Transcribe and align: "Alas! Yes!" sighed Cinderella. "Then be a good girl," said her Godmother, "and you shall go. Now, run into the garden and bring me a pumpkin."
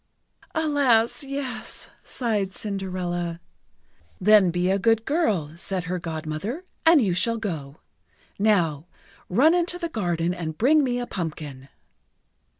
"Alas! 0.55 1.23
Yes!" 1.23 1.91
sighed 2.03 2.55
Cinderella. 2.55 3.39
"Then 4.19 4.49
be 4.49 4.71
a 4.71 4.79
good 4.79 5.05
girl," 5.05 5.55
said 5.55 5.83
her 5.83 5.99
Godmother, 5.99 6.63
"and 6.87 7.03
you 7.03 7.13
shall 7.13 7.37
go. 7.37 7.81
Now, 8.39 8.87
run 9.29 9.53
into 9.53 9.77
the 9.77 9.89
garden 9.89 10.33
and 10.33 10.57
bring 10.57 10.83
me 10.83 10.97
a 10.99 11.05
pumpkin." 11.05 11.69